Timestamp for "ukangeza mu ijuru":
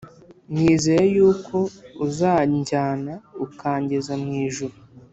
3.45-4.75